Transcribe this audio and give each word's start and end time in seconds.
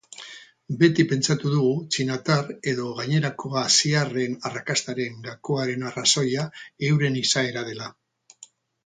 Beti 0.77 1.03
pentsatu 1.09 1.49
dugu 1.55 1.73
txinatar 1.95 2.49
edo 2.71 2.87
gainerako 3.01 3.51
asiarren 3.61 4.33
arrakastaren 4.51 5.21
gakoaren 5.29 5.87
arrazoia 5.91 6.47
euren 6.89 7.21
izaera 7.23 7.65
dela. 7.69 7.91